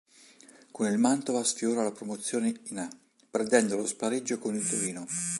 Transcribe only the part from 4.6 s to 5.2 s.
Torino.